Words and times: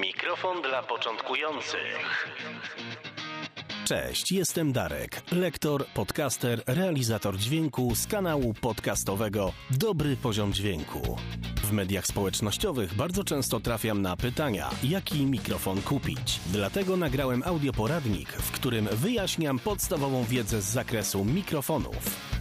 Mikrofon 0.00 0.62
dla 0.62 0.82
początkujących. 0.82 2.28
Cześć, 3.84 4.32
jestem 4.32 4.72
Darek, 4.72 5.22
lektor, 5.32 5.86
podcaster, 5.86 6.62
realizator 6.66 7.36
dźwięku 7.36 7.94
z 7.94 8.06
kanału 8.06 8.54
podcastowego 8.54 9.52
Dobry 9.70 10.16
Poziom 10.16 10.52
Dźwięku. 10.52 11.16
W 11.62 11.72
mediach 11.72 12.06
społecznościowych 12.06 12.94
bardzo 12.94 13.24
często 13.24 13.60
trafiam 13.60 14.02
na 14.02 14.16
pytania, 14.16 14.70
jaki 14.82 15.26
mikrofon 15.26 15.82
kupić. 15.82 16.40
Dlatego 16.46 16.96
nagrałem 16.96 17.42
audioporadnik, 17.46 18.28
w 18.28 18.50
którym 18.50 18.88
wyjaśniam 18.92 19.58
podstawową 19.58 20.24
wiedzę 20.24 20.62
z 20.62 20.64
zakresu 20.64 21.24
mikrofonów. 21.24 22.33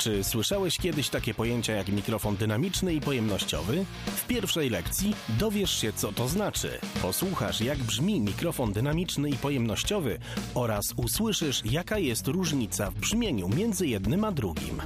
Czy 0.00 0.24
słyszałeś 0.24 0.78
kiedyś 0.78 1.08
takie 1.08 1.34
pojęcia 1.34 1.72
jak 1.72 1.88
mikrofon 1.88 2.36
dynamiczny 2.36 2.94
i 2.94 3.00
pojemnościowy? 3.00 3.84
W 4.06 4.26
pierwszej 4.26 4.70
lekcji 4.70 5.14
dowiesz 5.28 5.80
się, 5.80 5.92
co 5.92 6.12
to 6.12 6.28
znaczy. 6.28 6.78
Posłuchasz, 7.02 7.60
jak 7.60 7.78
brzmi 7.78 8.20
mikrofon 8.20 8.72
dynamiczny 8.72 9.30
i 9.30 9.34
pojemnościowy 9.34 10.18
oraz 10.54 10.94
usłyszysz, 10.96 11.62
jaka 11.64 11.98
jest 11.98 12.26
różnica 12.26 12.90
w 12.90 12.94
brzmieniu 12.94 13.48
między 13.48 13.86
jednym 13.86 14.24
a 14.24 14.32
drugim. 14.32 14.82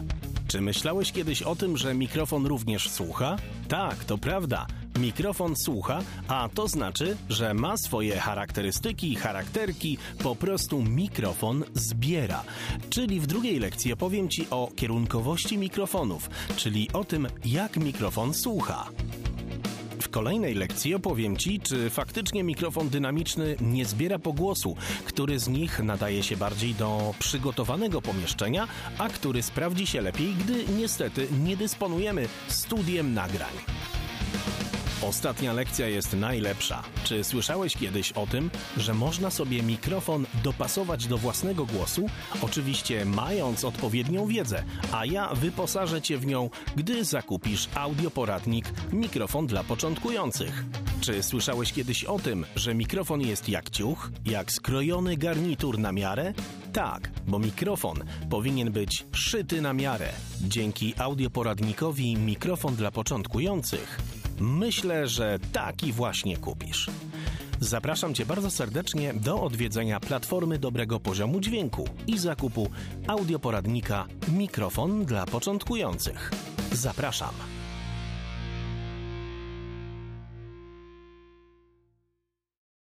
Czy 0.49 0.61
myślałeś 0.61 1.13
kiedyś 1.13 1.43
o 1.43 1.57
tym, 1.57 1.77
że 1.77 1.95
mikrofon 1.95 2.47
również 2.47 2.91
słucha? 2.91 3.37
Tak, 3.69 4.05
to 4.05 4.19
prawda. 4.19 4.67
Mikrofon 4.99 5.57
słucha, 5.57 6.01
a 6.29 6.49
to 6.55 6.69
znaczy, 6.69 7.17
że 7.29 7.55
ma 7.55 7.77
swoje 7.77 8.17
charakterystyki, 8.19 9.15
charakterki, 9.15 9.99
po 10.23 10.37
prostu 10.37 10.83
mikrofon 10.83 11.65
zbiera. 11.75 12.45
Czyli 12.91 13.21
w 13.21 13.27
drugiej 13.27 13.59
lekcji 13.59 13.93
opowiem 13.93 14.29
Ci 14.29 14.47
o 14.51 14.71
kierunkowości 14.77 15.59
mikrofonów, 15.59 16.31
czyli 16.57 16.89
o 16.93 17.05
tym, 17.05 17.27
jak 17.45 17.77
mikrofon 17.77 18.35
słucha. 18.35 18.89
W 20.01 20.09
kolejnej 20.09 20.55
lekcji 20.55 20.95
opowiem 20.95 21.37
Ci, 21.37 21.61
czy 21.61 21.91
faktycznie 21.91 22.45
mikrofon 22.45 22.89
dynamiczny 22.89 23.57
nie 23.61 23.85
zbiera 23.85 24.19
pogłosu, 24.19 24.77
który 25.05 25.39
z 25.39 25.49
nich 25.49 25.79
nadaje 25.83 26.23
się 26.23 26.37
bardziej 26.37 26.75
do 26.75 27.15
przygotowanego 27.19 28.03
pomieszczenia, 28.03 28.69
a 28.99 29.09
który 29.09 29.43
sprawdzi 29.43 29.87
się 29.87 30.01
lepiej, 30.01 30.35
gdy 30.35 30.65
niestety 30.79 31.29
nie 31.45 31.57
dysponujemy 31.57 32.29
studiem 32.49 33.15
nagrań. 33.15 33.84
Ostatnia 35.03 35.53
lekcja 35.53 35.89
jest 35.89 36.13
najlepsza. 36.13 36.83
Czy 37.05 37.25
słyszałeś 37.25 37.77
kiedyś 37.77 38.13
o 38.13 38.27
tym, 38.27 38.51
że 38.77 38.95
można 38.95 39.31
sobie 39.31 39.63
mikrofon 39.63 40.27
dopasować 40.45 41.07
do 41.07 41.19
własnego 41.19 41.67
głosu? 41.67 42.07
Oczywiście 42.43 43.05
mając 43.05 43.65
odpowiednią 43.65 44.27
wiedzę, 44.27 44.65
a 44.93 45.07
ja 45.07 45.35
wyposażę 45.35 46.03
Cię 46.03 46.19
w 46.19 46.27
nią, 46.27 46.51
gdy 46.77 47.05
zakupisz 47.05 47.69
audioporadnik 47.75 48.73
Mikrofon 48.93 49.47
dla 49.47 49.65
początkujących. 49.65 50.65
Czy 51.01 51.23
słyszałeś 51.23 51.73
kiedyś 51.73 52.05
o 52.05 52.19
tym, 52.19 52.47
że 52.57 52.75
mikrofon 52.75 53.21
jest 53.21 53.49
jak 53.49 53.71
ciuch, 53.71 54.11
jak 54.27 54.53
skrojony 54.53 55.17
garnitur 55.17 55.79
na 55.79 55.93
miarę? 55.93 56.33
Tak, 56.73 57.11
bo 57.27 57.39
mikrofon 57.39 58.05
powinien 58.31 58.73
być 58.73 59.07
szyty 59.13 59.61
na 59.63 59.73
miarę. 59.73 60.09
Dzięki 60.41 60.95
audioporadnikowi 60.99 62.17
Mikrofon 62.17 62.75
dla 62.75 62.91
początkujących 62.91 64.14
Myślę, 64.41 65.09
że 65.09 65.39
taki 65.53 65.93
właśnie 65.93 66.37
kupisz. 66.37 66.91
Zapraszam 67.61 68.15
Cię 68.15 68.27
bardzo 68.27 68.51
serdecznie 68.51 69.15
do 69.15 69.43
odwiedzenia 69.43 70.01
platformy 70.01 70.59
dobrego 70.59 71.01
poziomu 71.01 71.41
dźwięku 71.41 71.89
i 72.07 72.19
zakupu 72.19 72.71
audioporadnika 73.07 74.07
Mikrofon 74.29 75.05
dla 75.05 75.27
początkujących. 75.27 76.31
Zapraszam. 76.73 77.35